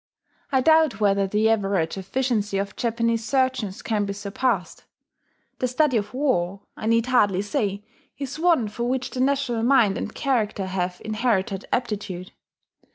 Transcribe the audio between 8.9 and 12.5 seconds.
the national mind and character have inherited aptitude.